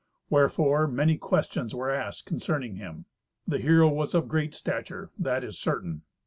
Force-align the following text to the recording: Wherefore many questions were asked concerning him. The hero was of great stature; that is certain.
Wherefore 0.31 0.87
many 0.87 1.15
questions 1.19 1.75
were 1.75 1.91
asked 1.91 2.25
concerning 2.25 2.77
him. 2.77 3.05
The 3.47 3.59
hero 3.59 3.87
was 3.87 4.15
of 4.15 4.27
great 4.27 4.55
stature; 4.55 5.11
that 5.19 5.43
is 5.43 5.59
certain. 5.59 6.01